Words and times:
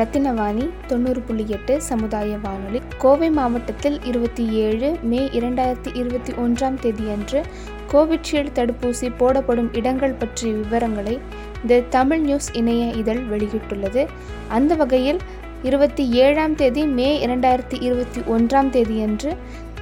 ரத்தினவாணி 0.00 0.70
தொண்ணூறு 0.86 1.20
புள்ளி 1.20 1.44
எட்டு 1.48 1.82
சமுதாய 1.82 2.36
வானொலி. 2.42 2.80
கோவை 2.98 3.30
மாவட்டத்தில் 3.30 4.04
இருபத்தி 4.04 4.44
ஏழு 4.48 4.96
மே 5.02 5.18
இரண்டாயிரத்தி 5.38 5.90
இருபத்தி 5.94 6.32
ஒன்றாம் 6.32 6.76
தேதியன்று 6.84 7.40
கோவிட்ஷீல்டு 7.92 8.52
தடுப்பூசி 8.58 9.08
போடப்படும் 9.18 9.68
இடங்கள் 9.72 10.12
பற்றிய 10.12 10.54
விவரங்களை 10.54 11.20
தி 11.66 11.88
தமிழ் 11.88 12.20
நியூஸ் 12.20 12.50
இணைய 12.52 12.84
இதழ் 13.02 13.22
வெளியிட்டுள்ளது. 13.32 14.08
அந்த 14.48 14.74
வகையில் 14.74 15.20
இருபத்தி 15.62 16.04
ஏழாம் 16.24 16.54
தேதி 16.54 16.86
மே 16.86 17.26
இரண்டாயிரத்தி 17.26 17.78
இருபத்தி 17.80 18.20
ஒன்றாம் 18.20 18.70
தேதியன்று 18.76 19.36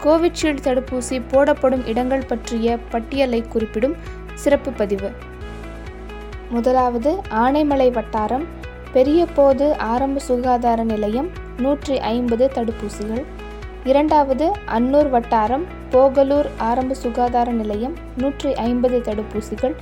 கோவிட்ஷீல்டு 0.05 0.65
தடுப்பூசி 0.69 1.23
போடப்படும் 1.31 1.87
இடங்கள் 1.87 2.29
பற்றிய 2.29 2.79
பட்டியலை 2.91 3.43
குறிப்பிடும் 3.49 3.97
சிறப்பு 4.35 4.73
பதிவு. 4.73 5.11
முதலாவது 6.49 7.11
ஆனைமலை 7.45 7.91
வட்டாரம் 7.93 8.47
பெரியபோது 8.95 9.79
ஆரம்ப 9.79 10.19
சுகாதார 10.19 10.85
நிலையம் 10.85 11.29
நூற்றி 11.59 11.99
ஐம்பது 11.99 12.51
தடுப்பூசிகள். 12.55 13.25
இரண்டாவது 13.85 14.47
அன்னூர் 14.77 15.11
வட்டாரம் 15.11 15.65
போகலூர் 15.91 16.49
ஆரம்ப 16.57 16.95
சுகாதார 16.95 17.51
நிலையம் 17.51 17.95
நூற்றி 18.17 18.55
ஐம்பது 18.55 19.03
தடுப்பூசிகள். 19.09 19.75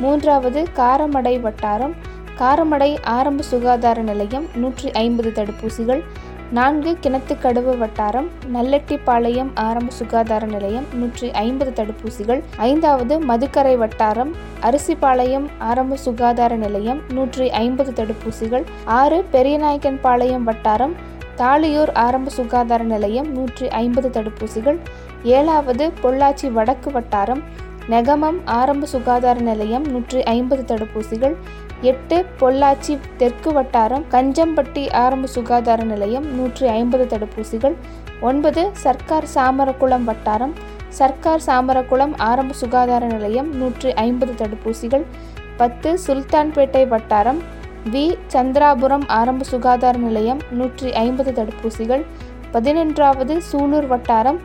மூன்றாவது 0.00 0.66
காரமடை 0.76 1.40
வட்டாரம் 1.40 1.94
காரமடை 2.38 2.90
ஆரம்ப 3.16 3.42
சுகாதார 3.42 4.00
நிலையம் 4.00 4.46
நூற்றி 4.54 4.90
ஐம்பது 4.90 5.32
தடுப்பூசிகள். 5.34 6.02
நான்கு 6.52 6.90
கிணத்துக்கடவு 7.02 7.72
வட்டாரம் 7.76 8.26
நல்லெட்டிப்பாளையம் 8.52 9.50
ஆரம்ப 9.58 9.94
சுகாதார 9.98 10.46
நிலையம் 10.46 10.86
நூற்றி 10.92 11.28
ஐம்பது 11.40 11.70
தடுப்பூசிகள் 11.70 12.40
ஐந்தாவது 12.62 13.14
மதுக்கரை 13.24 13.72
வட்டாரம் 13.76 14.32
அரிசிப்பாளையம் 14.62 15.46
ஆரம்ப 15.62 15.96
சுகாதார 15.96 16.56
நிலையம் 16.56 17.00
நூற்றி 17.10 17.46
ஐம்பது 17.60 17.92
தடுப்பூசிகள் 17.92 18.66
ஆறு 18.98 19.20
பெரியநாயக்கன்பாளையம் 19.32 20.44
வட்டாரம் 20.44 20.94
தாளியூர் 21.36 21.92
ஆரம்ப 21.98 22.30
சுகாதார 22.30 22.82
நிலையம் 22.84 23.30
நூற்றி 23.32 23.66
ஐம்பது 23.78 24.10
தடுப்பூசிகள் 24.10 24.80
ஏழாவது 25.32 25.86
பொள்ளாச்சி 26.02 26.48
வடக்கு 26.52 26.90
வட்டாரம் 26.90 27.42
நெகமம் 27.88 28.40
ஆரம்ப 28.52 28.86
சுகாதார 28.86 29.38
நிலையம் 29.42 29.86
நூற்றி 29.88 30.20
ஐம்பது 30.30 30.62
தடுப்பூசிகள் 30.68 31.34
எட்டு 31.82 32.16
பொள்ளாச்சி 32.40 32.94
தெற்கு 33.18 33.50
வட்டாரம் 33.52 34.04
கஞ்சம்பட்டி 34.10 34.82
ஆரம்ப 34.96 35.28
சுகாதார 35.28 35.84
நிலையம் 35.84 36.26
நூற்றி 36.32 36.66
ஐம்பது 36.72 37.04
தடுப்பூசிகள் 37.06 37.74
ஒன்பது 38.20 38.62
சர்க்கார் 38.82 39.28
சாமரகுளம் 39.34 40.04
வட்டாரம் 40.04 40.54
சர்க்கார் 40.90 41.42
சாமரகுளம் 41.46 42.14
ஆரம்ப 42.22 42.54
சுகாதார 42.54 43.04
நிலையம் 43.06 43.48
நூற்றி 43.54 43.90
ஐம்பது 44.00 44.32
தடுப்பூசிகள் 44.34 45.04
பத்து 45.56 45.90
சுல்தான்பேட்டை 46.06 46.84
வட்டாரம் 46.88 47.40
வி 47.90 48.04
சந்திராபுரம் 48.34 49.06
ஆரம்ப 49.12 49.44
சுகாதார 49.44 49.96
நிலையம் 49.98 50.40
நூற்றி 50.50 50.88
ஐம்பது 50.98 51.30
தடுப்பூசிகள் 51.32 52.04
பதினொன்றாவது 52.52 53.34
சூலூர் 53.50 53.88
வட்டாரம் 53.88 54.38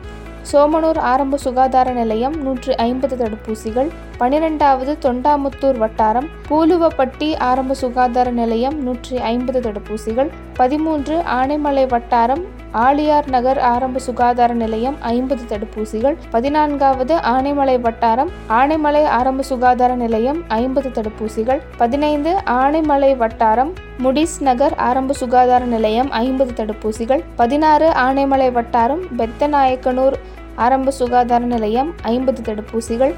சோமனூர் 0.50 1.00
ஆரம்ப 1.04 1.38
சுகாதார 1.38 1.88
நிலையம் 1.92 2.36
நூற்றி 2.42 2.72
ஐம்பது 2.82 3.14
தடுப்பூசிகள் 3.16 3.90
பனிரெண்டாவது 4.18 4.92
தொண்டாமுத்தூர் 5.02 5.78
வட்டாரம் 5.78 6.28
பூலுவப்பட்டி 6.48 7.28
ஆரம்ப 7.42 7.74
சுகாதார 7.74 8.28
நிலையம் 8.32 8.76
நூற்றி 8.82 9.16
ஐம்பது 9.28 9.60
தடுப்பூசிகள் 9.60 10.30
பதிமூன்று 10.56 11.16
ஆனைமலை 11.34 11.84
வட்டாரம் 11.86 12.42
ஆலியார் 12.78 13.28
நகர் 13.28 13.60
ஆரம்ப 13.66 13.98
சுகாதார 13.98 14.52
நிலையம் 14.54 14.96
ஐம்பது 15.10 15.44
தடுப்பூசிகள் 15.48 16.16
பதினான்காவது 16.30 17.14
ஆனைமலை 17.30 17.76
வட்டாரம் 17.80 18.30
ஆனைமலை 18.50 19.02
ஆரம்ப 19.10 19.42
சுகாதார 19.42 19.92
நிலையம் 19.96 20.40
ஐம்பது 20.56 20.90
தடுப்பூசிகள் 20.90 21.62
பதினைந்து 21.78 22.32
ஆனைமலை 22.56 23.12
வட்டாரம் 23.16 23.72
முடிஸ் 23.98 24.36
நகர் 24.42 24.76
ஆரம்ப 24.80 25.14
சுகாதார 25.14 25.64
நிலையம் 25.66 26.10
ஐம்பது 26.20 26.52
தடுப்பூசிகள் 26.52 27.24
பதினாறு 27.36 27.88
ஆனைமலை 28.04 28.50
வட்டாரம் 28.52 29.04
பெத்தநாயக்கனூர் 29.18 30.18
ஆரம்ப 30.58 30.92
சுகாதார 30.92 31.42
நிலையம் 31.46 31.90
ஐம்பது 32.08 32.40
தடுப்பூசிகள் 32.42 33.12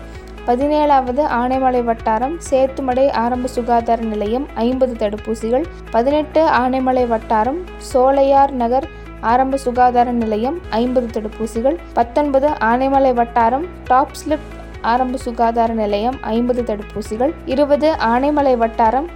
பதினேழாவது 0.47 1.23
ஆனைமலை 1.41 1.85
வட்டாரம் 1.85 2.39
சேத்துமடை 2.51 3.13
ஆரம்ப 3.13 3.49
சுகாதார 3.49 4.03
நிலையம் 4.03 4.47
ஐம்பது 4.55 4.95
தடுப்பூசிகள். 4.99 5.65
பதினெட்டு 5.91 6.49
ஆனைமலை 6.49 7.07
வட்டாரம் 7.07 7.61
சோலையார் 7.93 8.51
நகர் 8.51 8.89
ஆரம்ப 9.21 9.57
சுகாதார 9.57 10.13
நிலையம் 10.13 10.59
ஐம்பது 10.71 11.07
தடுப்பூசிகள். 11.07 11.77
பத்தொன்பது 11.93 12.49
ஆனைமலை 12.49 13.15
வட்டாரம் 13.15 13.67
டாப் 13.85 14.15
ஸ்லிப் 14.21 14.47
ஆரம்ப 14.83 15.17
சுகாதார 15.17 15.73
நிலையம் 15.73 16.17
ஐம்பது 16.21 16.63
தடுப்பூசிகள். 16.63 17.33
இருபது 17.47 17.97
ஆனைமலை 18.05 18.57
வட்டாரம் 18.57 19.09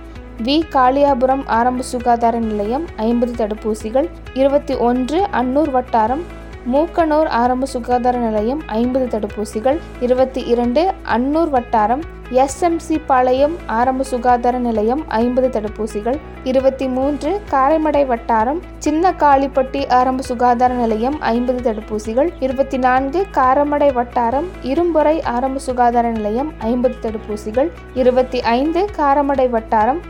வி 0.42 0.62
காளியாபுரம் 0.74 1.42
ஆரம்ப 1.46 1.82
சுகாதார 1.82 2.38
நிலையம் 2.38 2.84
ஐம்பது 2.96 3.32
தடுப்பூசிகள். 3.32 4.08
இருபத்தி 4.34 4.74
ஒன்று 4.74 5.28
அன்னூர் 5.32 5.70
வட்டாரம் 5.70 6.42
மூக்கனூர் 6.66 7.28
ஆரம்ப 7.34 7.66
சுகாதார 7.66 8.16
நிலையம் 8.18 8.60
ஐம்பது 8.74 9.06
தடுப்பூசிகள் 9.06 9.78
இருபத்தி 10.00 10.40
இரண்டு 10.46 10.82
அன்னூர் 11.14 11.50
வட்டாரம் 11.50 12.02
எஸ்எம்சி 12.38 12.96
பாளையம் 13.06 13.54
ஆரம்ப 13.70 14.04
சுகாதார 14.04 14.58
நிலையம் 14.58 15.02
ஐம்பது 15.18 15.48
தடுப்பூசிகள் 15.48 16.16
இருபத்தி 16.44 16.86
மூன்று 16.88 17.30
காரைமடை 17.50 18.02
வட்டாரம் 18.04 18.60
சின்ன 18.78 19.12
காளிப்பட்டி 19.18 19.82
ஆரம்ப 19.90 20.24
சுகாதார 20.24 20.72
நிலையம் 20.74 21.18
ஐம்பது 21.30 21.60
தடுப்பூசிகள் 21.60 22.30
இருபத்தி 22.40 22.78
நான்கு 22.78 23.22
காரமடை 23.34 23.90
வட்டாரம் 23.92 24.48
இரும்புறை 24.64 25.16
ஆரம்ப 25.28 25.60
சுகாதார 25.60 26.08
நிலையம் 26.10 26.50
ஐம்பது 26.64 26.98
தடுப்பூசிகள் 27.04 27.70
இருபத்தி 27.94 28.40
ஐந்து 28.54 28.82
காரமடை 28.96 29.48
வட்டாரம் 29.50 30.02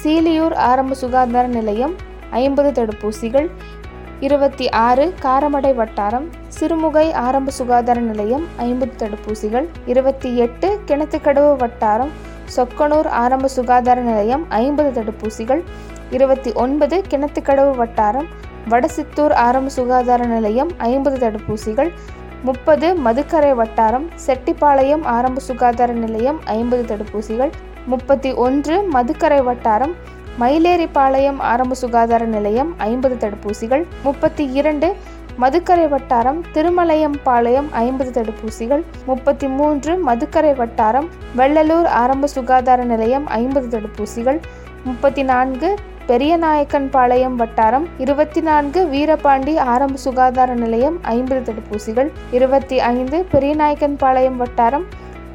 சீலியூர் 0.00 0.56
ஆரம்ப 0.64 0.94
சுகாதார 0.94 1.46
நிலையம் 1.50 1.94
ஐம்பது 2.38 2.70
தடுப்பூசிகள் 2.72 3.48
இருபத்தி 4.20 4.66
ஆறு 4.78 5.04
காரமடை 5.22 5.70
வட்டாரம் 5.74 6.26
சிறுமுகை 6.56 7.04
ஆரம்ப 7.20 7.52
சுகாதார 7.58 7.98
நிலையம் 8.00 8.44
ஐம்பது 8.64 8.92
தடுப்பூசிகள் 8.98 9.66
இருபத்தி 9.86 10.30
எட்டு 10.36 10.68
கிணத்துக்கடவு 10.86 11.52
வட்டாரம் 11.56 12.12
சொக்கனூர் 12.46 13.08
ஆரம்ப 13.18 13.48
சுகாதார 13.48 13.98
நிலையம் 14.00 14.44
ஐம்பது 14.58 14.90
தடுப்பூசிகள் 14.90 15.62
இருபத்தி 16.10 16.52
ஒன்பது 16.56 16.96
கிணத்துக்கடவு 17.08 17.72
வட்டாரம் 17.74 18.28
வடசித்தூர் 18.68 19.34
ஆரம்ப 19.40 19.70
சுகாதார 19.70 20.22
நிலையம் 20.26 20.70
ஐம்பது 20.88 21.18
தடுப்பூசிகள் 21.18 21.90
முப்பது 22.44 22.88
மதுக்கரை 23.00 23.52
வட்டாரம் 23.54 24.06
செட்டிப்பாளையம் 24.26 25.04
ஆரம்ப 25.10 25.40
சுகாதார 25.40 25.92
நிலையம் 25.98 26.38
ஐம்பது 26.52 26.84
தடுப்பூசிகள் 26.84 27.52
முப்பத்தி 27.86 28.30
ஒன்று 28.38 28.74
மதுக்கரை 28.92 29.40
வட்டாரம் 29.42 29.94
மயிலேறிப்பாளையம் 30.38 31.38
ஆரம்ப 31.42 31.74
சுகாதார 31.74 32.24
நிலையம் 32.26 32.70
ஐம்பது 32.78 33.16
தடுப்பூசிகள் 33.16 33.84
முப்பத்தி 34.02 34.44
இரண்டு 34.52 34.88
மதுக்கரை 35.38 35.84
வட்டாரம் 35.88 36.40
திருமலையம்பாளையம் 36.54 37.68
ஐம்பது 37.80 38.10
தடுப்பூசிகள் 38.10 38.82
முப்பத்தி 39.06 39.48
மூன்று 39.48 39.92
மதுக்கரை 40.04 40.52
வட்டாரம் 40.54 41.08
வெள்ளலூர் 41.36 41.88
ஆரம்ப 41.92 42.26
சுகாதார 42.26 42.84
நிலையம் 42.84 43.26
ஐம்பது 43.26 43.68
தடுப்பூசிகள் 43.68 44.40
முப்பத்தி 44.84 45.22
நான்கு 45.22 45.70
பெரியநாயக்கன்பாளையம் 46.06 47.36
வட்டாரம் 47.36 47.86
இருபத்தி 47.98 48.40
நான்கு 48.40 48.80
வீரபாண்டி 48.86 49.54
ஆரம்ப 49.66 49.98
சுகாதார 49.98 50.54
நிலையம் 50.54 50.96
ஐம்பது 51.02 51.40
தடுப்பூசிகள் 51.40 52.10
இருபத்தி 52.30 52.76
ஐந்து 52.88 53.26
பெரியநாயக்கன்பாளையம் 53.32 54.36
வட்டாரம் 54.36 54.86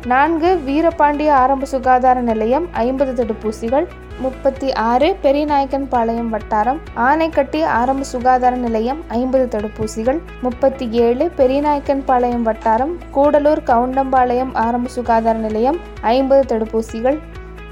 நான்கு 0.05 0.49
வீரபாண்டிய 0.65 1.29
ஆரம்ப 1.35 1.65
சுகாதார 1.65 2.17
நிலையம் 2.21 2.65
ஐம்பது 2.79 3.11
தடுப்பூசிகள் 3.13 3.85
முப்பத்தி 4.19 4.67
ஆறு 4.83 5.07
பெரியநாயக்கன்பாளையம் 5.23 6.29
வட்டாரம் 6.29 6.79
ஆனைக்கட்டி 7.05 7.61
ஆரம்ப 7.71 8.05
சுகாதார 8.05 8.53
நிலையம் 8.57 8.99
ஐம்பது 9.13 9.45
தடுப்பூசிகள் 9.47 10.19
முப்பத்தி 10.41 10.85
ஏழு 10.99 11.25
பெரியநாயக்கன்பாளையம் 11.37 12.45
வட்டாரம் 12.45 12.93
கூடலூர் 13.13 13.61
கவுண்டம்பாளையம் 13.65 14.53
ஆரம்ப 14.57 14.89
சுகாதார 14.89 15.35
நிலையம் 15.37 15.79
ஐம்பது 16.09 16.45
தடுப்பூசிகள் 16.51 17.17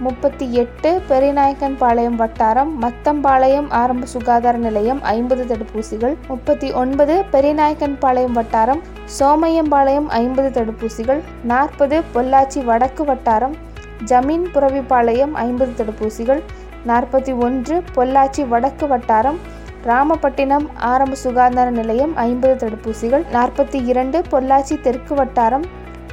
முப்பத்தி 0.04 0.46
எட்டு 0.54 0.90
பெரியநாயக்கன்பாளையம் 1.10 2.16
வட்டாரம் 2.16 2.72
மத்தம்பாளையம் 2.82 3.68
ஆரம்ப 3.74 4.06
சுகாதார 4.06 4.56
நிலையம் 4.58 5.02
ஐம்பது 5.12 5.44
தடுப்பூசிகள் 5.44 6.16
முப்பத்தி 6.28 6.68
ஒன்பது 6.74 7.16
பெரியநாயக்கன்பாளையம் 7.32 8.38
வட்டாரம் 8.38 8.82
சோமையம்பாளையம் 9.20 10.08
ஐம்பது 10.18 10.50
தடுப்பூசிகள் 10.50 11.22
நாற்பது 11.44 12.00
பொள்ளாச்சி 12.14 12.62
வடக்கு 12.64 13.06
வட்டாரம் 13.06 13.56
ஜமீன் 14.06 14.48
புரவிப்பாளையம் 14.54 15.36
ஐம்பது 15.42 15.74
தடுப்பூசிகள் 15.74 16.42
நாற்பத்தி 16.86 17.34
ஒன்று 17.40 17.76
பொள்ளாச்சி 17.96 18.44
வடக்கு 18.48 18.88
வட்டாரம் 18.88 19.40
ராமப்பட்டினம் 19.86 20.66
ஆரம்ப 20.88 21.16
சுகாதார 21.18 21.70
நிலையம் 21.72 22.14
ஐம்பது 22.24 22.56
தடுப்பூசிகள் 22.60 23.24
நாற்பத்தி 23.34 23.80
இரண்டு 23.86 24.18
பொள்ளாச்சி 24.32 24.76
தெற்கு 24.82 25.16
வட்டாரம் 25.16 25.66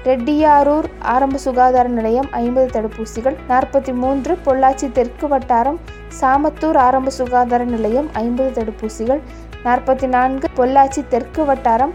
ரெட்டியாரூர் 0.06 0.86
ஆரம்ப 1.06 1.38
சுகாதார 1.38 1.86
நிலையம் 1.88 2.28
ஐம்பது 2.36 2.68
தடுப்பூசிகள் 2.72 3.36
நாற்பத்தி 3.48 3.92
மூன்று 3.94 4.32
பொள்ளாச்சி 4.44 4.86
தெற்கு 4.92 5.26
வட்டாரம் 5.28 5.78
சாமத்தூர் 6.20 6.78
ஆரம்ப 6.78 7.10
சுகாதார 7.10 7.64
நிலையம் 7.64 8.08
ஐம்பது 8.18 8.50
தடுப்பூசிகள் 8.50 9.20
நாற்பத்தி 9.64 10.08
நான்கு 10.08 10.48
பொள்ளாச்சி 10.56 11.02
தெற்கு 11.08 11.44
வட்டாரம் 11.44 11.92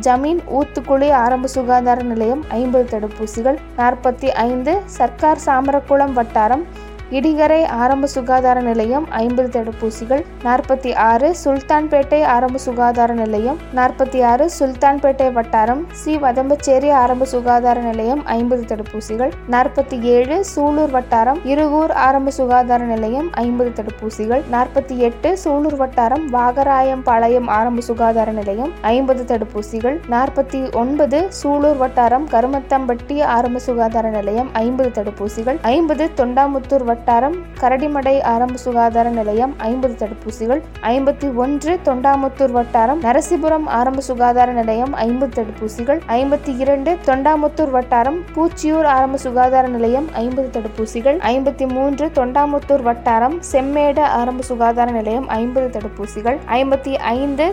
ஜமீன் 0.00 0.40
ஊத்துக்குழி 0.54 1.08
ஆரம்ப 1.16 1.48
சுகாதார 1.48 1.98
நிலையம் 2.04 2.42
ஐம்பது 2.52 2.86
தடுப்பூசிகள் 2.94 3.58
நாற்பத்தி 3.76 4.30
ஐந்து 4.44 4.72
சர்க்கார் 4.96 5.44
சாமரக்குளம் 5.44 6.16
வட்டாரம் 6.16 6.64
இடிகரை 7.12 7.58
ஆரம்ப 7.78 8.06
சுகாதார 8.06 8.58
நிலையம் 8.60 9.06
ஐம்பது 9.18 9.48
தடுப்பூசிகள் 9.48 10.22
நாற்பத்தி 10.44 10.90
ஆறு 11.04 11.28
சுல்தான்பேட்டை 11.42 12.20
ஆரம்ப 12.28 12.58
சுகாதார 12.58 13.12
நிலையம் 13.14 13.58
நாற்பத்தி 13.74 14.18
ஆறு 14.24 14.44
சுல்தான்பேட்டை 14.58 15.28
வட்டாரம் 15.32 15.82
சி 15.94 16.12
வதம்பச்சேரி 16.18 16.90
ஆரம்ப 16.94 17.26
சுகாதார 17.26 17.78
நிலையம் 17.80 18.22
ஐம்பது 18.34 18.64
தடுப்பூசிகள் 18.64 19.32
நாற்பத்தி 19.50 19.98
ஏழு 20.14 20.38
சூலூர் 20.44 20.94
வட்டாரம் 20.94 21.40
இருகூர் 21.44 21.94
ஆரம்ப 22.04 22.30
சுகாதார 22.30 22.80
நிலையம் 22.84 23.28
ஐம்பது 23.42 23.72
தடுப்பூசிகள் 23.72 24.42
நாற்பத்தி 24.50 24.96
எட்டு 25.00 25.30
சூலூர் 25.36 25.78
வட்டாரம் 25.78 26.24
வாகராயம்பாளையம் 26.34 27.50
ஆரம்ப 27.50 27.82
சுகாதார 27.82 28.32
நிலையம் 28.32 28.72
ஐம்பது 28.90 29.24
தடுப்பூசிகள் 29.24 29.98
நாற்பத்தி 30.08 30.62
ஒன்பது 30.74 31.20
சூலூர் 31.40 31.78
வட்டாரம் 31.78 32.26
கருமத்தம்பட்டி 32.28 33.18
ஆரம்ப 33.34 33.60
சுகாதார 33.60 34.08
நிலையம் 34.10 34.50
ஐம்பது 34.60 34.90
தடுப்பூசிகள் 34.90 35.60
ஐம்பது 35.70 36.04
தொண்டாமுத்தூர் 36.16 36.86
வட்டாரம் 36.94 37.36
கரடிமடை 37.60 38.14
ஆரம்ப 38.26 38.56
சுகாதார 38.58 39.06
நிலையம் 39.10 39.52
ஐம்பது 39.64 39.94
தடுப்பூசிகள் 40.00 40.60
ஐம்பத்தி 40.88 41.28
ஒன்று 41.36 41.72
தொண்டாமுத்தூர் 41.84 42.52
வட்டாரம் 42.52 43.00
நரசிபுரம் 43.00 43.66
ஆரம்ப 43.74 44.02
சுகாதார 44.02 44.52
நிலையம் 44.52 44.92
ஐம்பது 45.04 45.32
தடுப்பூசிகள் 45.38 46.00
ஐம்பத்தி 46.16 46.52
இரண்டு 46.56 46.92
தொண்டாமுத்தூர் 47.06 47.72
வட்டாரம் 47.72 48.18
பூச்சியூர் 48.34 48.88
ஆரம்ப 48.90 49.18
சுகாதார 49.18 49.64
நிலையம் 49.68 50.08
ஐம்பது 50.20 50.48
தடுப்பூசிகள் 50.54 51.18
ஐம்பத்தி 51.28 51.68
மூன்று 51.68 52.06
தொண்டாமுத்தூர் 52.14 52.84
வட்டாரம் 52.84 53.36
செம்மேடு 53.50 54.04
ஆரம்ப 54.14 54.44
சுகாதார 54.44 54.90
நிலையம் 54.92 55.28
ஐம்பது 55.38 55.68
தடுப்பூசிகள் 55.74 56.38
ஐம்பத்தி 56.54 56.94
ஐந்து 57.12 57.48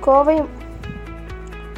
கோவை 0.00 0.38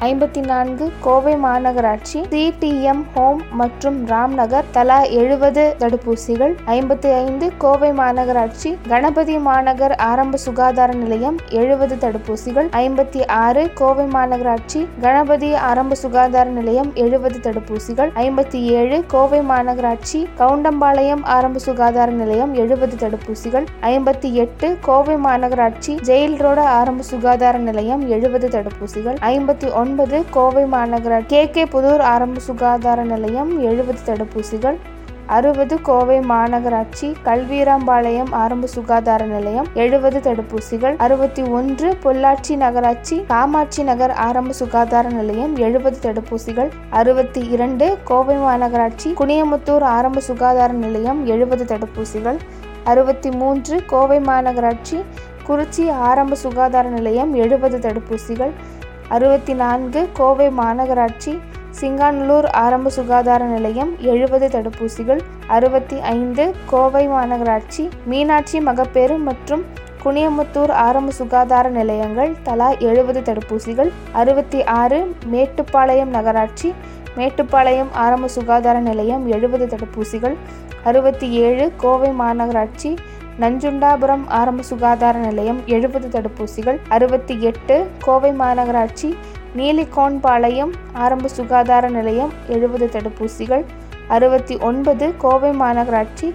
ஐம்பத்தி 0.05 0.47
நான்கு 0.47 0.93
கோவை 1.00 1.35
மாநகராட்சி 1.35 2.20
சிடிஎம் 2.31 3.02
ஹோம் 3.14 3.43
மற்றும் 3.50 4.06
ராம்நகர் 4.06 4.64
தலா 4.70 5.02
எழுபது 5.02 5.76
தடுப்பூசிகள். 5.79 6.55
ஐம்பத்தி 6.67 7.14
ஐந்து 7.14 7.52
கோவை 7.58 7.91
மாநகராட்சி 7.91 8.76
கணபதி 8.88 9.38
மாநகர் 9.38 9.94
ஆரம்ப 9.94 10.37
சுகாதார 10.37 10.93
நிலையம் 10.93 11.37
எழுபது 11.50 11.94
தடுப்பூசிகள். 11.94 12.69
ஐம்பத்தி 12.76 13.29
ஆறு 13.29 13.70
கோவை 13.75 14.06
மாநகராட்சி 14.06 14.87
கணபதி 15.00 15.55
ஆரம்ப 15.55 15.94
சுகாதார 15.94 16.49
நிலையம் 16.50 16.91
எழுபது 16.94 17.38
தடுப்பூசிகள். 17.38 18.11
ஐம்பத்தி 18.14 18.62
ஏழு 18.79 19.05
கோவை 19.06 19.41
மாநகராட்சி 19.41 20.26
கவுண்டம்பாளையம் 20.38 21.25
ஆரம்ப 21.25 21.58
சுகாதார 21.58 22.11
நிலையம் 22.11 22.55
எழுபது 22.55 22.97
தடுப்பூசிகள். 22.97 23.67
ஐம்பத்தி 23.82 24.32
எட்டு 24.32 24.79
கோவை 24.81 25.17
மாநகராட்சி 25.17 25.99
ஜெயில் 26.02 26.38
ரோடு 26.38 26.61
ஆரம்ப 26.61 27.02
சுகாதார 27.02 27.58
நிலையம் 27.58 28.08
எழுபது 28.08 28.49
தடுப்பூசிகள். 28.49 29.20
ஐம்பத்தி 29.35 29.73
ஒன்று 29.73 29.88
ஒன்பது 29.91 30.25
கோவை 30.31 30.65
மாநகர 30.65 31.27
கே. 31.27 31.51
கே. 31.51 31.65
புதூர் 31.65 32.01
ஆரம்ப 32.01 32.41
சுகாதார 32.41 33.03
நிலையம் 33.03 33.61
எழுபது 33.61 33.99
தடுப்பூசிகள். 34.07 34.77
அறுபது 35.27 35.83
கோவை 35.83 36.19
மாநகராட்சி 36.19 37.15
கல்வீராம்பாளையம் 37.25 38.31
ஆரம்ப 38.31 38.67
சுகாதார 38.67 39.25
நிலையம் 39.25 39.67
எழுபது 39.75 40.21
தடுப்பூசிகள். 40.21 40.95
அறுபத்தி 40.97 41.43
ஒன்று 41.43 41.97
பொள்ளாச்சி 42.05 42.57
நகராட்சி 42.57 43.25
காமாட்சி 43.29 43.83
நகர் 43.83 44.11
ஆரம்ப 44.11 44.53
சுகாதார 44.53 45.09
நிலையம் 45.09 45.57
எழுபது 45.57 45.99
தடுப்பூசிகள். 46.03 46.71
அறுபத்தி 46.91 47.41
இரண்டு 47.41 47.99
கோவை 48.05 48.37
மாநகராட்சி 48.37 49.15
குனியமுத்தூர் 49.21 49.83
ஆரம்ப 49.83 50.21
சுகாதார 50.21 50.73
நிலையம் 50.73 51.27
எழுபது 51.27 51.65
தடுப்பூசிகள். 51.65 52.39
அறுபத்தி 52.85 53.31
மூன்று 53.31 53.83
கோவை 53.87 54.19
மாநகராட்சி 54.19 55.03
குறிச்சி 55.49 55.91
ஆரம்ப 55.91 56.35
சுகாதார 56.35 56.89
நிலையம் 56.89 57.35
எழுபது 57.35 57.79
தடுப்பூசிகள். 57.79 58.51
அறுபத்தி 59.11 59.55
நான்கு 59.55 60.01
கோவை 60.12 60.47
மாநகராட்சி 60.57 61.33
சிங்காநல்லூர் 61.71 62.47
ஆரம்ப 62.61 62.91
சுகாதார 62.91 63.43
நிலையம் 63.47 63.91
எழுபது 64.07 64.47
தடுப்பூசிகள் 64.49 65.21
அறுபத்தி 65.49 65.97
ஐந்து 66.12 66.45
கோவை 66.67 67.05
மாநகராட்சி 67.09 67.85
மீனாட்சி 68.05 68.59
மகப்பேறு 68.61 69.17
மற்றும் 69.21 69.62
குனியமுத்தூர் 70.03 70.73
ஆரம்ப 70.81 71.12
சுகாதார 71.12 71.69
நிலையங்கள் 71.71 72.31
தலா 72.43 72.69
எழுபது 72.83 73.21
தடுப்பூசிகள் 73.21 73.91
அறுபத்தி 74.12 74.61
ஆறு 74.75 74.99
மேட்டுப்பாளையம் 75.27 76.11
நகராட்சி 76.11 76.69
மேட்டுப்பாளையம் 77.17 77.93
ஆரம்ப 77.97 78.29
சுகாதார 78.29 78.77
நிலையம் 78.81 79.25
எழுபது 79.29 79.67
தடுப்பூசிகள் 79.67 80.37
அறுபத்தி 80.85 81.27
ஏழு 81.41 81.65
கோவை 81.77 82.11
மாநகராட்சி 82.12 82.91
நஞ்சுண்டாபுரம் 83.41 84.25
ஆரம்ப 84.31 84.63
சுகாதார 84.63 85.19
நிலையம் 85.19 85.61
எழுபது 85.67 86.07
தடுப்பூசிகள் 86.09 86.79
அறுபத்தி 86.89 87.35
எட்டு 87.41 87.77
கோவை 87.99 88.31
மாநகராட்சி 88.33 89.09
நீலிகோன்பாளையம் 89.57 90.73
ஆரம்ப 90.97 91.29
சுகாதார 91.29 91.85
நிலையம் 91.91 92.33
எழுபது 92.49 92.87
தடுப்பூசிகள் 92.87 93.65
அறுபத்தி 94.09 94.55
ஒன்பது 94.61 95.07
கோவை 95.19 95.51
மாநகராட்சி 95.55 96.29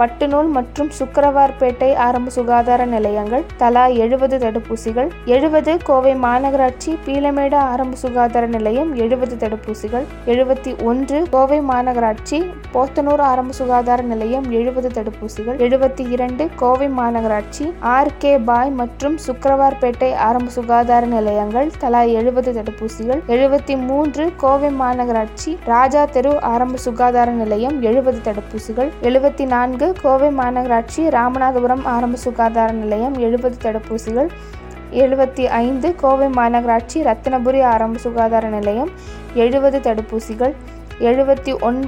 பட்டுநூல் 0.00 0.50
மற்றும் 0.50 0.90
சுக்கரவார்பேட்டை 0.98 1.90
ஆரம்ப 2.02 2.30
சுகாதார 2.30 2.84
நிலையங்கள் 2.86 3.44
தலா 3.58 3.84
எழுபது 4.00 4.36
தடுப்பூசிகள் 4.38 5.08
எழுபது 5.30 5.72
கோவை 5.84 6.12
மாநகராட்சி 6.22 6.92
பீலமேடு 7.04 7.58
ஆரம்ப 7.64 7.96
சுகாதார 7.96 8.44
நிலையம் 8.48 8.90
எழுபது 8.96 9.36
தடுப்பூசிகள் 9.36 10.06
எழுபத்தி 10.26 10.72
ஒன்று 10.84 11.18
கோவை 11.30 11.58
மாநகராட்சி 11.64 12.38
போத்தனூர் 12.72 13.22
ஆரம்ப 13.22 13.52
சுகாதார 13.52 14.00
நிலையம் 14.04 14.46
எழுபது 14.52 14.90
தடுப்பூசிகள் 14.90 15.58
எழுபத்தி 15.60 16.04
இரண்டு 16.10 16.46
கோவை 16.56 16.88
மாநகராட்சி 16.94 17.66
ஆர் 17.90 18.12
கே 18.18 18.32
பாய் 18.44 18.72
மற்றும் 18.74 19.16
சுக்கரவார்பேட்டை 19.26 20.10
ஆரம்ப 20.22 20.50
சுகாதார 20.50 21.04
நிலையங்கள் 21.08 21.70
தலா 21.78 22.02
எழுபது 22.14 22.52
தடுப்பூசிகள் 22.52 23.22
எழுபத்தி 23.28 23.76
மூன்று 23.84 24.26
கோவை 24.36 24.72
மாநகராட்சி 24.76 25.52
ராஜா 25.66 26.04
தெரு 26.10 26.34
ஆரம்ப 26.50 26.80
சுகாதார 26.80 27.30
நிலையம் 27.34 27.78
எழுபது 27.82 28.20
தடுப்பூசிகள் 28.24 28.92
எழுபத்தி 29.02 29.46
நான்கு 29.52 29.86
கோவை 30.02 30.28
மாநகராட்சி 30.30 31.02
ராமநாதபுரம் 31.08 31.84
ஆரம்ப 31.84 32.16
சுகாதார 32.16 32.72
நிலையம் 32.72 33.16
எழுபது 33.18 33.56
தடுப்பூசிகள் 33.62 34.30
எழுபத்தி 34.92 35.44
ஐந்து 35.58 35.94
கோவை 35.94 36.28
மாநகராட்சி 36.28 36.98
ரத்தினபுரி 37.02 37.60
ஆரம்ப 37.64 37.98
சுகாதார 37.98 38.48
நிலையம் 38.48 38.90
எழுபது 39.34 39.78
தடுப்பூசிகள் 39.78 40.54
எழுபத்தி 41.00 41.52
ஒன் 41.60 41.80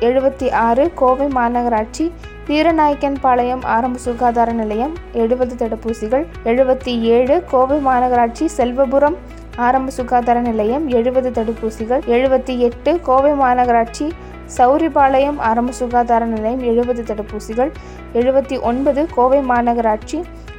எழுபத்தி 0.00 0.48
ஆறு 0.52 0.84
கோவை 0.94 1.26
மாநகராட்சி 1.28 2.04
வீரநாயக்கன்பாளையம் 2.46 3.64
ஆரம்ப 3.66 3.98
சுகாதார 3.98 4.52
நிலையம் 4.52 4.94
எழுபது 5.12 5.54
தடுப்பூசிகள் 5.54 6.24
எழுபத்தி 6.44 6.94
ஏழு 7.08 7.44
கோவை 7.44 7.78
மாநகராட்சி 7.78 8.46
செல்வபுரம் 8.56 9.16
ஆரம்ப 9.56 9.90
சுகாதார 9.90 10.40
நிலையம் 10.40 10.88
எழுபது 10.88 11.30
தடுப்பூசிகள் 11.30 12.02
எழுபத்தி 12.06 12.58
எட்டு 12.58 13.00
கோவை 13.00 13.32
மாநகராட்சி 13.32 14.06
சௌரிபாளையம் 14.56 15.38
ஆரம்ப 15.40 15.72
சுகாதார 15.72 16.24
நிலையம் 16.24 16.62
எழுபது 16.62 17.02
தடுப்பூசிகள் 17.02 17.70
எழுபத்தி 18.14 18.56
ஒன்பது 18.60 19.02
கோவை 19.14 19.40
மாநகராட்சி 19.42 20.18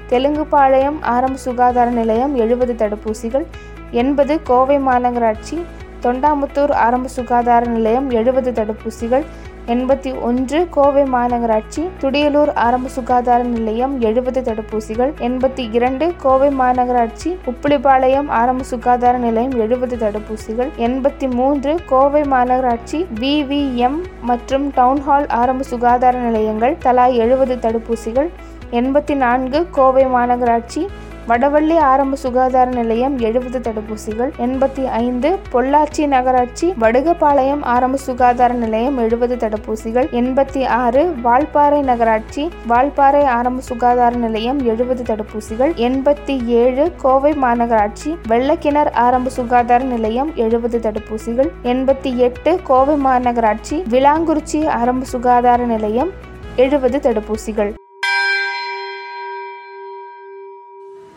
தெலுங்குபாளையம் 0.09 0.99
ஆரம்ப 1.07 1.39
சுகாதார 1.39 1.89
நிலையம் 1.91 2.33
எழுபது 2.35 2.73
தடுப்பூசிகள் 2.73 3.45
எண்பது 3.91 4.33
கோவை 4.43 4.77
மாநகராட்சி 4.79 5.57
தொண்டாமுத்தூர் 6.01 6.73
ஆரம்ப 6.79 7.09
சுகாதார 7.09 7.63
நிலையம் 7.67 8.07
எழுபது 8.11 8.51
தடுப்பூசிகள் 8.51 9.25
எண்பத்தி 9.69 10.11
ஒன்று 10.21 10.59
கோவை 10.69 11.01
மாநகராட்சி 11.07 11.81
துடியலூர் 12.01 12.51
ஆரம்ப 12.57 12.89
சுகாதார 12.89 13.41
நிலையம் 13.49 13.93
எழுபது 14.01 14.41
தடுப்பூசிகள் 14.41 15.11
எண்பத்தி 15.19 15.63
இரண்டு 15.71 16.05
கோவை 16.17 16.49
மாநகராட்சி 16.55 17.31
உப்புளிபாளையம் 17.45 18.29
ஆரம்ப 18.33 18.63
சுகாதார 18.63 19.17
நிலையம் 19.17 19.55
எழுபது 19.59 19.97
தடுப்பூசிகள் 19.97 20.71
எண்பத்தி 20.79 21.27
மூன்று 21.31 21.73
கோவை 21.85 22.23
மாநகராட்சி 22.27 23.01
விவிஎம் 23.19 23.99
மற்றும் 24.21 24.65
டவுன்ஹால் 24.71 25.29
ஆரம்ப 25.37 25.67
சுகாதார 25.69 26.15
நிலையங்கள் 26.19 26.79
தலா 26.79 27.07
எழுபது 27.19 27.57
தடுப்பூசிகள் 27.57 28.31
எண்பத்தி 28.73 29.13
நான்கு 29.17 29.61
கோவை 29.71 30.07
மாநகராட்சி 30.11 30.81
வடவள்ளி 31.29 31.75
ஆரம்ப 31.83 32.15
சுகாதார 32.15 32.67
நிலையம் 32.71 33.15
எழுபது 33.19 33.59
தடுப்பூசிகள் 33.59 34.29
எண்பத்தி 34.45 34.83
ஐந்து 34.99 35.29
பொள்ளாச்சி 35.51 36.03
நகராட்சி 36.07 36.67
வடுகபாளையம் 36.79 37.63
ஆரம்ப 37.63 37.97
சுகாதார 37.97 38.53
நிலையம் 38.53 38.97
எழுபது 38.97 39.35
தடுப்பூசிகள் 39.35 40.07
எண்பத்தி 40.11 40.61
ஆறு 40.77 41.01
வால்பாறை 41.23 41.81
நகராட்சி 41.81 42.45
வால்பாறை 42.67 43.23
ஆரம்ப 43.29 43.61
சுகாதார 43.61 44.13
நிலையம் 44.15 44.61
எழுபது 44.65 45.03
தடுப்பூசிகள் 45.03 45.73
எண்பத்தி 45.79 46.37
ஏழு 46.61 46.85
கோவை 46.97 47.33
மாநகராட்சி 47.33 48.13
வெள்ளக்கிணர் 48.27 48.91
ஆரம்ப 49.05 49.29
சுகாதார 49.29 49.83
நிலையம் 49.83 50.31
எழுபது 50.35 50.79
தடுப்பூசிகள் 50.79 51.51
எண்பத்தி 51.63 52.15
எட்டு 52.17 52.53
கோவை 52.63 52.97
மாநகராட்சி 53.05 53.77
விளாங்குறிச்சி 53.89 54.61
ஆரம்ப 54.79 55.05
சுகாதார 55.05 55.65
நிலையம் 55.65 56.13
எழுபது 56.55 56.97
தடுப்பூசிகள். 56.97 57.71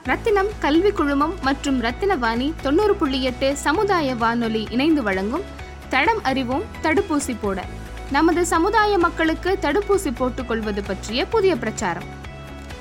ரத்தினம் 0.04 0.49
கல்வி 0.59 0.90
குழுமம் 0.90 1.35
மற்றும் 1.42 1.82
ரத்தினவாணி 1.82 2.52
தொண்ணூறு 2.62 2.94
புள்ளி 2.94 3.23
எட்டு 3.23 3.56
சமுதாய 3.56 4.14
வானொலி 4.14 4.66
இணைந்து 4.71 5.02
வழங்கும் 5.02 5.44
தடம் 5.88 6.23
அறிவோம் 6.23 6.64
தடுப்பூசி 6.82 7.37
போட. 7.40 7.64
நமது 8.11 8.47
சமுதாய 8.47 8.99
மக்களுக்கு 8.99 9.59
தடுப்பூசி 9.62 10.11
போட்டுக்கொள்வது 10.18 10.82
பற்றிய 10.87 11.26
புதிய 11.26 11.56
பிரச்சாரம். 11.56 12.09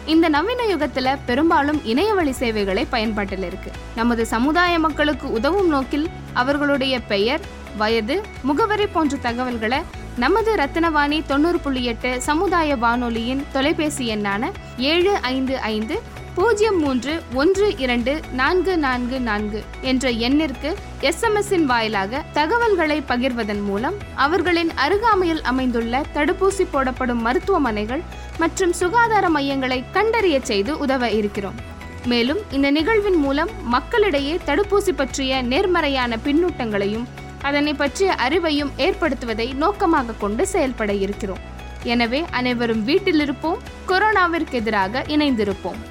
இந்த 0.05 0.29
நவீன 0.29 0.61
யுகத்துல 0.63 1.17
பெரும்பாலும் 1.25 1.81
இணையவழி 1.83 2.31
சேவைகளை 2.31 2.87
பயன்பாட்டில் 2.89 3.43
இருக்கு. 3.43 3.71
நமது 3.95 4.25
சமுதாய 4.25 4.79
மக்களுக்கு 4.79 5.31
உதவும் 5.31 5.67
நோக்கில் 5.67 6.09
அவர்களுடைய 6.33 6.99
பெயர் 7.01 7.41
வயது 7.77 8.21
முகவரி 8.43 8.87
போன்ற 8.87 9.17
தகவல்களை 9.17 9.81
நமது 10.17 10.55
ரத்தினவாணி 10.55 11.25
தொண்ணூறு 11.25 11.59
புள்ளி 11.59 11.83
எட்டு 11.83 12.21
சமுதாய 12.21 12.75
வானொலியின் 12.75 13.45
தொலைபேசி 13.53 14.15
எண்ணான 14.15 14.51
ஏழு 14.77 15.17
ஐந்து 15.35 15.59
ஐந்து 15.59 16.01
பூஜ்ஜியம் 16.35 16.77
மூன்று 16.79 17.13
ஒன்று 17.33 17.65
இரண்டு 17.77 18.11
நான்கு 18.33 18.73
நான்கு 18.77 19.17
நான்கு 19.19 19.59
என்ற 19.81 20.11
எண்ணிற்கு 20.27 20.69
எஸ்எம்எஸ்ஸின் 21.09 21.65
வாயிலாக 21.71 22.21
தகவல்களை 22.38 22.97
பகிர்வதன் 23.09 23.61
மூலம் 23.61 23.97
அவர்களின் 24.25 24.71
அருகாமையில் 24.85 25.43
அமைந்துள்ள 25.51 26.03
தடுப்பூசி 26.15 26.65
போடப்படும் 26.71 27.21
மருத்துவமனைகள் 27.27 28.03
மற்றும் 28.38 28.73
சுகாதார 28.73 29.29
மையங்களை 29.29 29.79
கண்டறிய 29.91 30.39
செய்து 30.51 30.77
உதவ 30.77 31.11
இருக்கிறோம். 31.19 31.59
மேலும் 32.05 32.41
இந்த 32.51 32.67
நிகழ்வின் 32.71 33.19
மூலம் 33.25 33.53
மக்களிடையே 33.75 34.35
தடுப்பூசி 34.45 34.93
பற்றிய 34.95 35.41
நேர்மறையான 35.51 36.17
பின்னூட்டங்களையும் 36.25 37.07
அதனை 37.41 37.73
பற்றிய 37.73 38.11
அறிவையும் 38.25 38.75
ஏற்படுத்துவதை 38.77 39.53
நோக்கமாக 39.55 40.19
கொண்டு 40.19 40.45
செயல்பட 40.47 40.91
இருக்கிறோம். 41.05 41.41
எனவே 41.83 42.19
அனைவரும் 42.31 42.83
வீட்டில் 42.83 43.19
இருப்போம் 43.19 43.61
கொரோனாவிற்கு 43.88 44.57
எதிராக 44.59 45.03
இணைந்திருப்போம். 45.15 45.81